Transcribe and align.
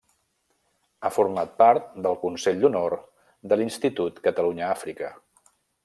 Ha 1.01 1.11
format 1.17 1.53
part 1.59 1.91
del 2.07 2.17
consell 2.23 2.63
d'honor 2.65 2.97
de 3.53 3.61
l'Institut 3.61 4.21
Catalunya 4.29 4.73
Àfrica. 4.79 5.15